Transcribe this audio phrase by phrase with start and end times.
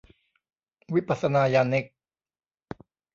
[0.93, 1.85] วิปัสสนายานิก